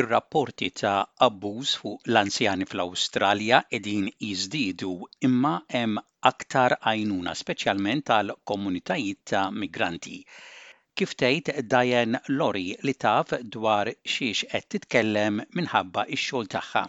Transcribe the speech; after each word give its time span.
Ir-rapporti 0.00 0.66
ta' 0.76 1.06
abbuż 1.26 1.70
fuq 1.80 2.02
l-anzjani 2.12 2.66
fl-Awstralja 2.68 3.62
qegħdin 3.72 4.08
jiżdiedu 4.24 4.90
imma 5.28 5.52
hemm 5.72 5.96
aktar 6.30 6.74
għajnuna 6.76 7.32
speċjalment 7.40 8.04
tal 8.10 8.32
komunitajiet 8.50 9.22
ta' 9.32 9.46
migranti. 9.62 10.18
Kif 10.96 11.14
tgħid 11.22 11.62
Diane 11.72 12.20
Lori 12.40 12.66
li 12.84 12.94
taf 13.04 13.32
dwar 13.56 13.88
xiex 14.04 14.44
qed 14.52 14.66
titkellem 14.76 15.40
minħabba 15.56 16.04
x-xogħol 16.12 16.50
tagħha. 16.58 16.82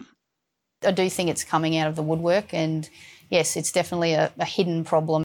I 0.92 0.92
do 1.00 1.08
think 1.08 1.32
it's 1.32 1.48
coming 1.54 1.80
out 1.80 1.88
of 1.88 1.96
the 1.96 2.04
woodwork 2.04 2.52
and 2.52 2.92
yes, 3.30 3.56
it's 3.56 3.72
definitely 3.72 4.12
a, 4.12 4.28
a 4.38 4.44
hidden 4.44 4.84
problem. 4.84 5.24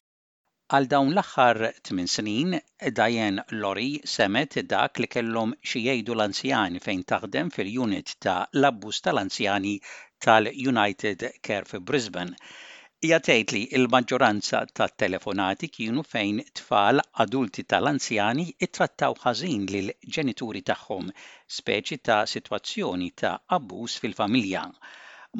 Għal 0.76 0.88
dawn 0.92 1.12
l-aħħar 1.14 1.58
8 1.66 2.04
snin, 2.12 2.54
Diane 3.00 3.42
Lori 3.56 3.90
semet 4.14 4.56
dak 4.72 5.02
li 5.04 5.10
kellhom 5.16 5.52
xi 5.72 5.82
jgħidu 5.84 6.16
l-anzjani 6.16 6.82
fejn 6.86 7.04
taħdem 7.12 7.52
fil-unit 7.58 8.14
ta' 8.26 8.38
l 8.62 8.72
tal-anzjani 9.08 9.74
tal-United 10.28 11.28
Care 11.50 11.70
for 11.74 11.84
Brisbane. 11.92 12.34
Hija 13.06 13.20
tgħid 13.28 13.54
li 13.56 13.62
l-maġġoranza 13.82 14.64
tat-telefonati 14.82 15.70
kienu 15.78 16.06
fejn 16.16 16.42
tfal 16.62 17.04
adulti 17.28 17.68
tal-anzjani 17.76 18.48
ittrattaw 18.68 19.14
ħażin 19.28 19.70
l 19.84 19.94
ġenituri 20.18 20.64
tagħhom, 20.72 21.14
speċi 21.60 22.02
ta' 22.10 22.20
sitwazzjoni 22.36 23.12
ta' 23.24 23.36
abbuż 23.60 24.02
fil-familja 24.08 24.66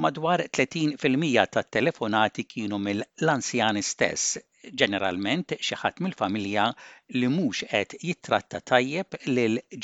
madwar 0.06 0.46
30% 0.64 1.52
tat-telefonati 1.58 2.48
kienu 2.56 2.78
mill-anzjani 2.90 3.82
stess 3.90 4.38
ġeneralment 4.72 5.54
mill-familja 6.02 6.74
li 7.14 8.16
tajjeb 8.64 9.18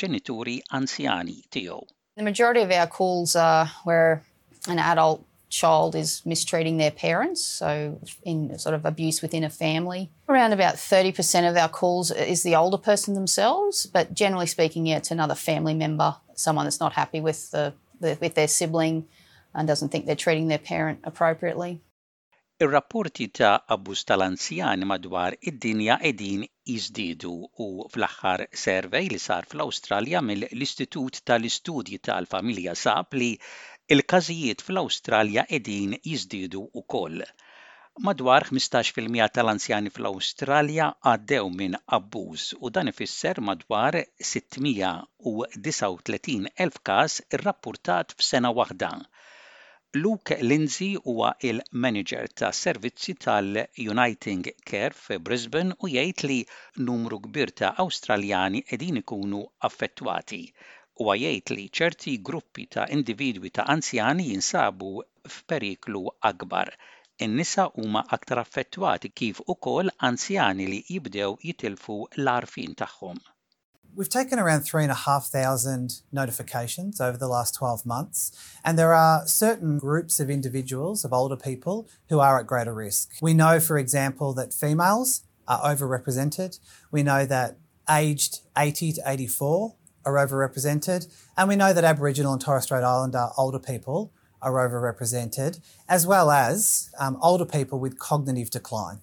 ġenituri 0.01 0.61
anzjani 0.71 1.35
The 1.51 2.23
majority 2.25 2.61
of 2.65 2.71
our 2.71 2.87
calls 2.99 3.35
are 3.35 3.69
where 3.87 4.21
an 4.67 4.79
adult 4.79 5.25
child 5.49 5.95
is 5.95 6.21
mistreating 6.25 6.77
their 6.77 6.91
parents, 7.07 7.41
so 7.59 7.99
in 8.23 8.57
sort 8.59 8.75
of 8.75 8.85
abuse 8.85 9.21
within 9.21 9.43
a 9.43 9.49
family. 9.49 10.09
Around 10.27 10.53
about 10.53 10.75
30% 10.75 11.49
of 11.49 11.55
our 11.57 11.69
calls 11.81 12.11
is 12.11 12.43
the 12.43 12.55
older 12.55 12.77
person 12.77 13.15
themselves, 13.15 13.85
but 13.87 14.13
generally 14.13 14.45
speaking, 14.45 14.85
yeah, 14.87 14.97
it's 14.97 15.11
another 15.11 15.33
family 15.35 15.73
member, 15.73 16.15
someone 16.35 16.65
that's 16.65 16.79
not 16.85 16.93
happy 16.93 17.19
with 17.21 17.51
the 17.51 17.73
with 18.21 18.35
their 18.35 18.47
sibling 18.47 19.05
and 19.53 19.67
doesn't 19.67 19.89
think 19.89 20.05
they're 20.05 20.15
treating 20.27 20.47
their 20.49 20.57
parent 20.73 20.99
appropriately. 21.03 21.81
Ir-rapporti 22.65 23.25
ta' 23.37 23.49
abbuż 23.73 23.99
tal-anzjani 24.07 24.87
madwar 24.91 25.35
id-dinja 25.49 25.95
qegħdin 25.99 26.41
jiżdiedu 26.71 27.29
u 27.65 27.67
fl-aħħar 27.91 28.41
servej 28.63 29.05
li 29.13 29.19
sar 29.25 29.45
fl-Awstralja 29.51 30.21
mill-Istitut 30.29 31.21
tal-Istudji 31.31 31.99
tal-Familja 32.07 32.73
sab 32.81 33.15
li 33.21 33.29
il-każijiet 33.97 34.63
fl-Awstralja 34.65 35.45
qegħdin 35.53 35.95
jiżdiedu 36.09 36.65
wkoll. 36.81 37.23
Madwar 38.09 38.47
15% 38.51 39.31
tal-anzjani 39.39 39.95
fl-Awstralja 39.95 40.89
għaddew 41.13 41.47
minn 41.61 41.79
abbuż 42.01 42.49
u 42.59 42.73
dan 42.79 42.93
ifisser 42.95 43.37
madwar 43.51 44.01
639 44.33 46.53
elf 46.67 46.83
każ 46.91 47.17
irrappurtat 47.39 48.15
f'sena 48.19 48.53
waħda 48.61 48.93
Luke 49.95 50.35
Lindsay 50.43 50.93
huwa 50.95 51.35
il-manager 51.39 52.27
ta' 52.31 52.51
servizzi 52.51 53.15
tal-Uniting 53.15 54.53
Care 54.63 54.93
fi 54.93 55.17
Brisbane 55.17 55.73
u 55.81 55.89
jgħid 55.89 56.25
li 56.31 56.37
numru 56.89 57.17
kbir 57.23 57.51
ta' 57.61 57.71
Awstraljani 57.83 58.61
qegħdin 58.67 58.99
ikunu 59.01 59.39
affettwati. 59.69 60.41
U 61.01 61.09
jgħid 61.15 61.53
li 61.57 61.65
ċerti 61.79 62.13
gruppi 62.29 62.67
ta' 62.75 62.85
individwi 62.99 63.49
ta' 63.57 63.65
anzjani 63.75 64.29
jinsabu 64.29 64.91
f'periklu 65.37 66.03
akbar. 66.33 66.69
In-nisa 67.29 67.65
huma 67.79 68.03
aktar 68.19 68.43
affettwati 68.43 69.09
kif 69.09 69.41
ukoll 69.55 69.89
anzjani 70.11 70.69
li 70.75 70.83
jibdew 70.91 71.39
jitilfu 71.47 71.97
l-arfin 72.25 72.77
tagħhom. 72.83 73.25
We've 73.99 74.07
taken 74.07 74.39
around 74.39 74.61
three 74.61 74.83
and 74.83 74.91
a 74.93 75.01
half 75.09 75.25
thousand 75.27 76.03
notifications 76.09 77.01
over 77.01 77.17
the 77.17 77.27
last 77.27 77.53
12 77.55 77.85
months, 77.85 78.31
and 78.63 78.79
there 78.79 78.93
are 78.93 79.27
certain 79.27 79.77
groups 79.77 80.21
of 80.21 80.29
individuals, 80.29 81.03
of 81.03 81.11
older 81.11 81.35
people, 81.35 81.85
who 82.07 82.19
are 82.21 82.39
at 82.39 82.47
greater 82.47 82.73
risk. 82.73 83.11
We 83.21 83.33
know, 83.33 83.59
for 83.59 83.77
example, 83.77 84.31
that 84.35 84.53
females 84.53 85.23
are 85.49 85.59
overrepresented. 85.63 86.59
We 86.91 87.03
know 87.03 87.25
that 87.25 87.57
aged 87.89 88.39
80 88.57 88.93
to 88.93 89.01
84 89.05 89.75
are 90.05 90.13
overrepresented. 90.13 91.13
And 91.35 91.49
we 91.49 91.57
know 91.57 91.73
that 91.73 91.83
Aboriginal 91.83 92.31
and 92.31 92.41
Torres 92.41 92.63
Strait 92.63 92.85
Islander 92.85 93.27
older 93.37 93.59
people 93.59 94.13
are 94.41 94.53
overrepresented, 94.53 95.59
as 95.89 96.07
well 96.07 96.31
as 96.31 96.89
um, 96.99 97.17
older 97.21 97.43
people 97.43 97.81
with 97.81 97.99
cognitive 97.99 98.49
decline. 98.49 98.99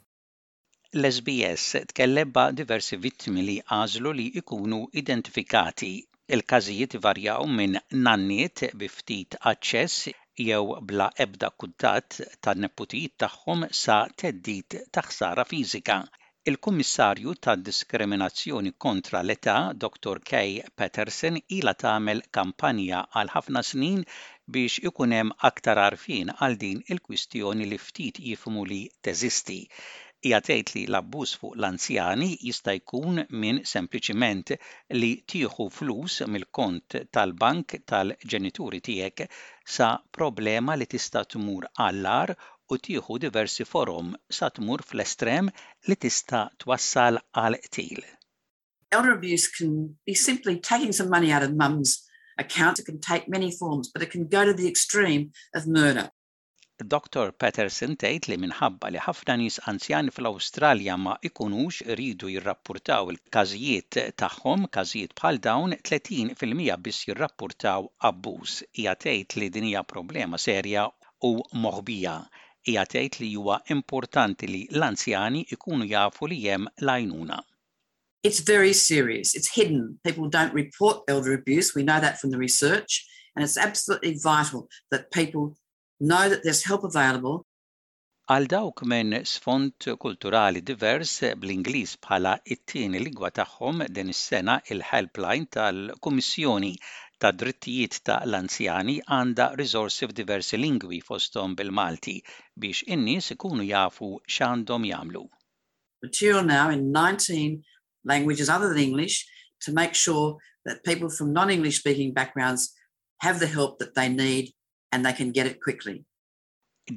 L-SBS 0.94 1.62
tkellebba 1.90 2.42
diversi 2.58 2.96
vittmi 3.04 3.42
li 3.46 3.54
għażlu 3.74 4.10
li 4.18 4.24
jkunu 4.40 4.76
identifikati. 5.00 5.88
Il-każijiet 6.36 6.94
varjaw 7.06 7.48
minn 7.60 7.78
nanniet 8.04 8.62
bi 8.82 8.88
ftit 8.96 9.34
aċċess 9.52 10.04
jew 10.50 10.76
bla 10.92 11.08
ebda 11.26 11.50
kuntatt 11.62 12.20
tan-neputijiet 12.48 13.16
tagħhom 13.24 13.66
sa 13.80 13.96
teddit 14.22 14.76
ta' 14.92 15.02
ħsara 15.08 15.44
fiżika. 15.54 15.96
Il-Kummissarju 16.52 17.34
tad 17.48 17.66
diskriminazzjoni 17.70 18.72
kontra 18.86 19.24
l-età, 19.26 19.56
Dr. 19.74 20.22
Kay 20.32 20.60
Patterson, 20.76 21.42
ila 21.60 21.74
tagħmel 21.82 22.22
kampanja 22.38 23.02
għal 23.10 23.34
ħafna 23.34 23.64
snin 23.72 24.06
biex 24.46 24.78
ikun 24.92 25.18
hemm 25.18 25.34
aktar 25.50 25.82
arfin 25.88 26.30
għal 26.36 26.58
din 26.64 26.86
il-kwistjoni 26.86 27.66
li 27.74 27.84
ftit 27.88 28.22
jifmu 28.28 28.64
li 28.70 28.84
teżisti 29.02 29.60
hija 30.26 30.40
tgħid 30.42 30.70
li 30.74 30.80
l-abbuż 30.88 31.32
fuq 31.40 31.54
l-anzjani 31.58 32.26
jista' 32.48 32.72
jkun 32.80 33.20
minn 33.42 33.60
sempliċiment 33.72 34.50
li 34.98 35.10
tieħu 35.30 35.66
flus 35.76 36.16
mill-kont 36.32 36.96
tal-bank 37.14 37.76
tal-ġenituri 37.92 38.80
tiegħek 38.88 39.28
sa 39.76 39.90
problema 40.18 40.74
li 40.80 40.88
tista' 40.94 41.22
tmur 41.34 41.68
għallar 41.76 42.34
u 42.74 42.80
tieħu 42.88 43.20
diversi 43.26 43.68
forom 43.72 44.10
sa 44.40 44.50
tmur 44.50 44.82
fl-estrem 44.88 45.52
li 45.86 45.94
tista' 46.06 46.42
twassal 46.64 47.20
għal 47.38 47.60
til. 47.78 48.02
Elder 48.96 49.14
abuse 49.14 49.52
can 49.58 49.78
be 50.06 50.14
simply 50.26 50.56
taking 50.72 50.92
some 50.94 51.10
money 51.14 51.30
out 51.30 51.46
of 51.46 51.54
mum's 51.54 51.94
account. 52.42 52.80
It 52.82 52.86
can 52.86 52.98
take 53.00 53.28
many 53.28 53.52
forms, 53.54 53.92
but 53.94 54.02
it 54.02 54.10
can 54.10 54.26
go 54.26 54.44
to 54.44 54.52
the 54.54 54.66
extreme 54.66 55.30
of 55.54 55.66
murder. 55.66 56.10
Dr. 56.84 57.32
Patterson 57.32 57.96
tgħid 57.96 58.26
li 58.28 58.36
minħabba 58.40 58.90
li 58.92 59.00
ħafna 59.00 59.34
nies 59.40 59.56
anzjani 59.64 60.10
fl-Awstralja 60.12 60.96
ma 61.00 61.14
ikunux 61.24 61.78
ridu 61.96 62.28
jirrappurtaw 62.34 63.08
il-każijiet 63.14 63.98
tagħhom, 64.20 64.66
każijiet 64.68 65.14
bħal 65.16 65.40
dawn 65.40 65.72
30% 65.80 66.76
biss 66.84 67.08
jirrappurtaw 67.08 67.88
abbuż. 68.10 68.58
Hija 68.76 68.94
tgħid 68.98 69.38
li 69.40 69.48
din 69.56 69.70
hija 69.70 69.84
problema 69.84 70.38
serja 70.42 70.84
u 71.24 71.32
moħbija 71.56 72.14
hija 72.68 72.84
tgħid 72.92 73.20
li 73.22 73.32
huwa 73.40 73.56
importanti 73.72 74.46
li 74.52 74.62
l-anzjani 74.70 75.46
ikunu 75.56 75.86
jafu 75.88 76.28
li 76.28 76.42
hemm 76.44 76.68
lajnuna. 76.84 77.40
It's 78.22 78.40
very 78.40 78.74
serious. 78.74 79.34
It's 79.36 79.48
hidden. 79.54 79.98
People 80.04 80.28
don't 80.28 80.52
report 80.52 81.04
elder 81.08 81.32
abuse. 81.32 81.74
We 81.74 81.84
know 81.84 82.00
that 82.00 82.18
from 82.20 82.32
the 82.32 82.38
research. 82.38 83.06
And 83.36 83.42
it's 83.44 83.56
absolutely 83.56 84.18
vital 84.22 84.68
that 84.90 85.10
people 85.12 85.56
know 86.00 86.28
that 86.28 86.42
there's 86.44 86.64
help 86.64 86.84
available. 86.84 87.44
Għal 88.26 88.48
dawk 88.50 88.80
minn 88.90 89.14
kulturali 90.02 90.58
divers 90.66 91.12
bl 91.38 91.52
pala 91.62 92.34
bħala 92.34 92.38
it-tieni 92.44 92.98
lingwa 92.98 93.30
tagħhom 93.30 93.84
din 93.94 94.10
is-sena 94.10 94.56
il-helpline 94.66 95.46
tal-Kummissjoni 95.46 96.72
ta' 97.22 97.30
drittijiet 97.30 98.00
ta' 98.02 98.18
l-anzjani 98.26 98.98
għandha 99.06 99.46
risorsi 99.62 100.08
f'diversi 100.10 100.58
lingwi 100.58 100.98
fosthom 101.06 101.54
bil-Malti 101.54 102.16
biex 102.58 102.82
in-nies 102.96 103.30
ikunu 103.36 103.62
jafu 103.70 104.10
x'għandhom 104.26 104.88
jagħmlu. 104.90 105.22
Material 106.02 106.42
now 106.50 106.68
in 106.74 106.90
19 106.90 107.62
languages 108.04 108.50
other 108.50 108.70
than 108.74 108.82
English 108.82 109.22
to 109.60 109.72
make 109.72 109.94
sure 109.94 110.34
that 110.64 110.82
people 110.82 111.08
from 111.08 111.32
non-English 111.32 111.78
speaking 111.78 112.12
backgrounds 112.12 112.72
have 113.22 113.38
the 113.38 113.46
help 113.46 113.78
that 113.78 113.94
they 113.94 114.08
need 114.08 114.50
and 114.96 115.06
I 115.10 115.12
can 115.18 115.30
get 115.36 115.46
it 115.52 115.58
quickly. 115.66 115.96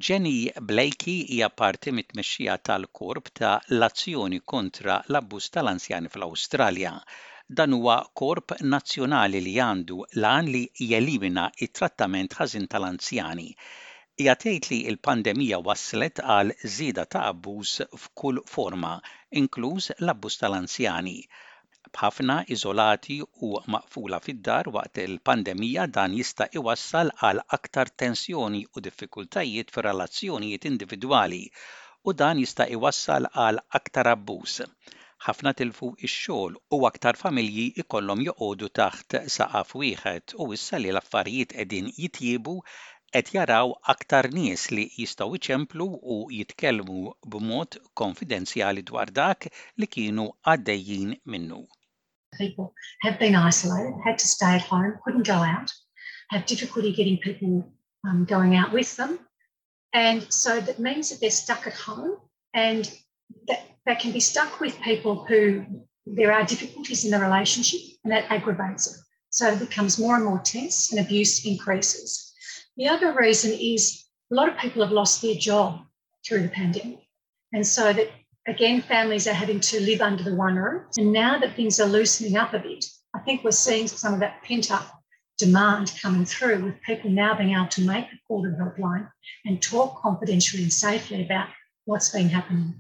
Jenny 0.06 0.40
Blakey 0.70 1.16
hija 1.32 1.50
parti 1.62 1.92
mit-tmexxija 1.98 2.54
tal-korp 2.68 3.28
ta' 3.40 3.56
l-azzjoni 3.78 4.40
kontra 4.52 4.96
l-abbuż 5.14 5.48
tal-anzjani 5.56 6.12
fl-Awstralja. 6.14 6.94
Dan 7.60 7.74
huwa 7.80 7.96
korp 8.22 8.56
nazzjonali 8.74 9.42
li 9.48 9.56
għandu 9.66 9.98
lan 10.26 10.52
li 10.56 10.62
jelimina 10.92 11.46
it-trattament 11.68 12.38
ħażin 12.40 12.70
tal-anzjani 12.76 13.50
tgħid 14.24 14.66
li 14.72 14.78
l 14.92 15.00
pandemija 15.08 15.58
waslet 15.70 16.22
għal 16.36 16.54
żieda 16.76 17.06
ta' 17.14 17.26
abbuż 17.34 17.76
f'kull 18.06 18.42
forma, 18.56 18.96
inkluż 19.44 19.92
l-abbuż 20.06 20.36
tal-anzjani 20.44 21.18
b'ħafna 22.00 22.34
iżolati 22.56 23.16
u 23.46 23.48
maqfula 23.74 24.18
fid-dar 24.26 24.68
waqt 24.76 25.00
il-pandemija 25.04 25.86
dan 25.96 26.14
jista' 26.18 26.46
iwassal 26.60 27.10
għal 27.30 27.40
aktar 27.58 27.90
tensjoni 28.04 28.62
u 28.80 28.84
diffikultajiet 28.86 29.72
fir 29.78 29.88
relazzjonijiet 29.88 30.68
individwali 30.70 31.40
u 32.08 32.14
dan 32.22 32.40
jista' 32.44 32.68
iwassal 32.78 33.26
għal 33.46 33.60
aktar 33.80 34.10
abbuż. 34.14 34.54
Ħafna 35.28 35.52
tilfu 35.62 35.90
ix-xogħol 36.08 36.56
u 36.78 36.88
aktar 36.92 37.20
familji 37.24 37.66
ikollhom 37.84 38.22
joqogħdu 38.30 38.70
taħt 38.80 39.16
saqaf 39.36 39.74
wieħed 39.82 40.36
u 40.46 40.48
issa 40.60 40.80
li 40.84 40.94
l-affarijiet 40.94 41.56
qegħdin 41.60 41.90
jitjiebu 42.00 42.54
qed 43.18 43.34
jaraw 43.36 43.74
aktar 43.96 44.30
nies 44.40 44.70
li 44.78 44.86
jistgħu 45.02 45.42
iċemplu 45.42 45.90
u 46.16 46.22
jitkellmu 46.40 47.02
b'mod 47.34 47.82
konfidenzjali 48.04 48.88
dwar 48.94 49.12
dak 49.22 49.50
li 49.82 49.92
kienu 49.98 50.30
għaddejjin 50.54 51.18
minnu. 51.36 51.62
people 52.38 52.74
have 53.02 53.20
been 53.20 53.36
isolated, 53.36 53.94
had 54.04 54.18
to 54.20 54.28
stay 54.28 54.56
at 54.56 54.62
home, 54.62 54.94
couldn't 55.04 55.26
go 55.26 55.34
out, 55.34 55.72
have 56.32 56.46
difficulty 56.46 56.94
getting 56.94 57.18
people 57.18 57.72
um, 58.08 58.26
going 58.26 58.56
out 58.56 58.72
with 58.72 58.96
them. 58.96 59.20
And 59.94 60.32
so 60.32 60.60
that 60.60 60.80
means 60.80 61.10
that 61.10 61.20
they're 61.20 61.32
stuck 61.32 61.66
at 61.68 61.74
home 61.74 62.18
and 62.54 62.92
that 63.48 63.66
they 63.86 63.96
can 63.96 64.12
be 64.12 64.20
stuck 64.20 64.60
with 64.60 64.80
people 64.82 65.26
who 65.26 65.66
there 66.06 66.32
are 66.32 66.44
difficulties 66.44 67.06
in 67.06 67.12
the 67.12 67.20
relationship 67.20 67.82
and 68.04 68.12
that 68.14 68.30
aggravates 68.32 68.88
it. 68.94 69.00
So 69.32 69.52
it 69.52 69.60
becomes 69.60 70.00
more 70.00 70.16
and 70.16 70.26
more 70.26 70.40
tense 70.40 70.92
and 70.92 71.04
abuse 71.04 71.46
increases. 71.46 72.34
The 72.78 72.88
other 72.88 73.14
reason 73.16 73.52
is 73.60 74.06
a 74.32 74.36
lot 74.36 74.50
of 74.50 74.58
people 74.58 74.84
have 74.84 74.92
lost 74.92 75.22
their 75.22 75.36
job 75.36 75.82
through 76.26 76.44
the 76.44 76.50
pandemic. 76.50 77.00
And 77.54 77.66
so 77.66 77.94
that 77.94 78.10
again, 78.50 78.82
families 78.82 79.28
are 79.28 79.34
having 79.44 79.60
to 79.72 79.80
live 79.82 80.02
under 80.02 80.24
the 80.24 80.34
one 80.36 80.56
roof. 80.56 80.84
And 80.98 81.14
now 81.14 81.40
that 81.40 81.56
things 81.56 81.80
are 81.80 81.88
loosening 81.98 82.36
up 82.36 82.54
a 82.54 82.60
bit, 82.60 82.86
I 83.16 83.20
think 83.20 83.44
we're 83.44 83.52
seeing 83.66 83.88
some 83.88 84.14
of 84.16 84.20
that 84.22 84.44
pent 84.44 84.72
up 84.72 84.88
demand 85.38 85.94
coming 86.02 86.26
through 86.26 86.60
with 86.66 86.82
people 86.82 87.10
now 87.10 87.32
being 87.38 87.54
able 87.56 87.68
to 87.68 87.82
make 87.94 88.06
the 88.12 88.18
call 88.28 88.44
to 88.44 88.50
the 88.50 88.58
helpline 88.62 89.08
and 89.46 89.62
talk 89.62 90.02
confidentially 90.02 90.64
and 90.64 90.74
safely 90.74 91.24
about 91.26 91.48
what's 91.86 92.10
been 92.18 92.30
happening. 92.38 92.72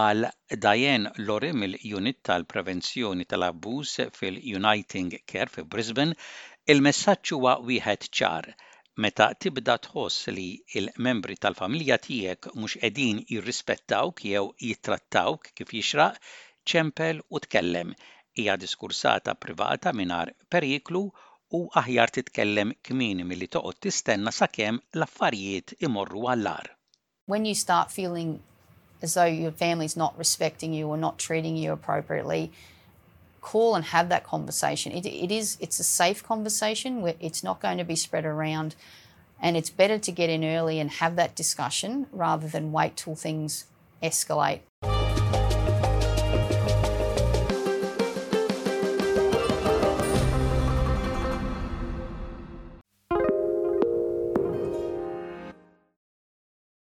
għal 0.00 0.26
Diane 0.64 1.10
Lore 1.28 1.48
mill-Unit 1.60 2.18
tal-Prevenzjoni 2.28 3.24
tal-Abbuż 3.32 3.94
fil-Uniting 4.18 5.10
Care 5.32 5.50
fi 5.54 5.64
Brisbane, 5.72 6.14
il-messaġġ 6.74 7.32
huwa 7.38 7.56
wieħed 7.70 8.06
ċar 8.18 8.52
meta 9.00 9.26
tibda 9.42 9.74
tħoss 9.84 10.28
li 10.36 10.44
l-membri 10.82 11.36
tal-familja 11.40 11.96
tiegħek 12.04 12.50
mhux 12.56 12.80
qegħdin 12.82 13.22
jirrispettawk 13.32 14.24
jew 14.28 14.42
jittrattawk 14.64 15.52
kif 15.56 15.72
jixraq, 15.78 16.18
ċempel 16.68 17.22
u 17.32 17.40
tkellem. 17.46 17.94
Hija 18.38 18.56
diskursata 18.60 19.34
privata 19.44 19.94
mingħajr 19.96 20.34
periklu 20.52 21.02
u 21.58 21.62
aħjar 21.80 22.12
titkellem 22.18 22.74
kmin 22.86 23.24
milli 23.30 23.48
toqgħod 23.54 23.80
tistenna 23.88 24.34
sakemm 24.36 24.82
l-affarijiet 24.98 25.78
imorru 25.88 26.28
għall 26.34 26.76
When 27.30 27.44
you 27.46 27.54
start 27.54 27.90
feeling 27.92 28.38
as 29.02 29.14
though 29.14 29.32
your 29.32 29.52
family's 29.52 29.96
not 29.96 30.18
respecting 30.18 30.74
you 30.76 30.88
or 30.88 30.96
not 30.98 31.18
treating 31.18 31.56
you 31.56 31.72
appropriately, 31.72 32.50
call 33.40 33.74
and 33.74 33.84
have 33.86 34.08
that 34.08 34.24
conversation. 34.24 34.92
It, 34.92 35.06
it 35.06 35.32
is 35.32 35.56
it's 35.60 35.80
a 35.80 35.84
safe 35.84 36.22
conversation. 36.22 37.02
Where 37.02 37.14
it's 37.20 37.42
not 37.42 37.60
going 37.60 37.78
to 37.78 37.84
be 37.84 37.96
spread 37.96 38.24
around, 38.24 38.74
and 39.40 39.56
it's 39.56 39.70
better 39.70 39.98
to 39.98 40.12
get 40.12 40.30
in 40.30 40.44
early 40.44 40.78
and 40.80 40.90
have 40.90 41.16
that 41.16 41.34
discussion 41.34 42.06
rather 42.12 42.46
than 42.46 42.72
wait 42.72 42.96
till 42.96 43.16
things 43.16 43.66
escalate. 44.02 44.60